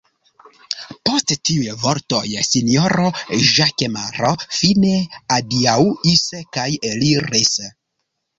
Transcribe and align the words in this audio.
Post 1.09 1.33
tiuj 1.49 1.75
vortoj 1.83 2.21
sinjoro 2.47 3.11
Ĵakemaro 3.51 4.33
fine 4.57 4.95
adiaŭis 5.37 6.25
kaj 6.59 6.67
eliris. 6.95 7.55